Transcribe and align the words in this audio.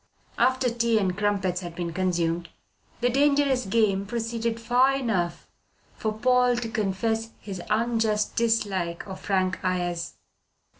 After 0.39 0.71
tea 0.71 0.97
and 0.97 1.15
crumpets 1.15 1.61
had 1.61 1.75
been 1.75 1.93
consumed, 1.93 2.49
the 3.01 3.09
dangerous 3.11 3.67
game 3.67 4.07
proceeded 4.07 4.59
far 4.59 4.95
enough 4.95 5.47
for 5.93 6.11
Paul 6.11 6.55
to 6.55 6.69
confess 6.69 7.29
his 7.39 7.61
unjust 7.69 8.35
dislike 8.35 9.05
of 9.05 9.19
Frank 9.19 9.59
Ayres. 9.63 10.15